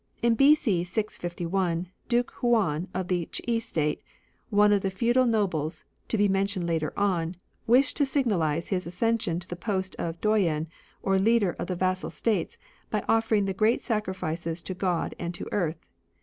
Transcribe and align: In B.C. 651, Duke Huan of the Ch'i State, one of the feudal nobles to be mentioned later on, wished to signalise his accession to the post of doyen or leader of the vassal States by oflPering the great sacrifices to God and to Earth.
In 0.23 0.33
B.C. 0.33 0.83
651, 0.83 1.87
Duke 2.09 2.31
Huan 2.39 2.87
of 2.91 3.07
the 3.07 3.27
Ch'i 3.27 3.61
State, 3.61 4.01
one 4.49 4.73
of 4.73 4.81
the 4.81 4.89
feudal 4.89 5.27
nobles 5.27 5.85
to 6.07 6.17
be 6.17 6.27
mentioned 6.27 6.65
later 6.65 6.91
on, 6.97 7.35
wished 7.67 7.97
to 7.97 8.05
signalise 8.07 8.69
his 8.69 8.87
accession 8.87 9.39
to 9.39 9.47
the 9.47 9.55
post 9.55 9.95
of 9.99 10.19
doyen 10.19 10.65
or 11.03 11.19
leader 11.19 11.55
of 11.59 11.67
the 11.67 11.75
vassal 11.75 12.09
States 12.09 12.57
by 12.89 13.01
oflPering 13.01 13.45
the 13.45 13.53
great 13.53 13.83
sacrifices 13.83 14.59
to 14.63 14.73
God 14.73 15.13
and 15.19 15.35
to 15.35 15.47
Earth. 15.51 15.85